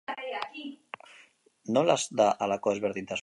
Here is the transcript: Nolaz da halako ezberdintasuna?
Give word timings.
Nolaz 1.77 2.01
da 2.21 2.31
halako 2.45 2.77
ezberdintasuna? 2.77 3.19